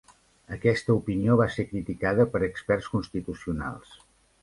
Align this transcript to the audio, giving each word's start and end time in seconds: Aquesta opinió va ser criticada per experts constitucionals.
Aquesta 0.55 0.95
opinió 1.01 1.37
va 1.43 1.47
ser 1.57 1.67
criticada 1.73 2.27
per 2.35 2.45
experts 2.51 2.91
constitucionals. 2.97 3.99